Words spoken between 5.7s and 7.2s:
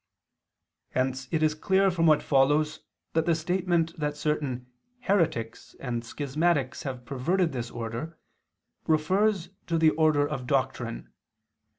and "schismatics have